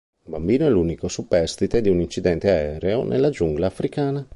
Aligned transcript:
Un 0.23 0.31
bambino 0.31 0.65
è 0.65 0.69
l'unico 0.71 1.07
superstite 1.07 1.79
di 1.79 1.87
un 1.87 1.99
incidente 1.99 2.49
aereo 2.49 3.03
nella 3.03 3.29
giungla 3.29 3.67
africana. 3.67 4.27